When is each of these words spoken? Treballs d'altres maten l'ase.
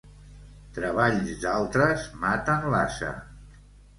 Treballs 0.77 1.27
d'altres 1.43 2.07
maten 2.25 2.65
l'ase. 2.77 3.13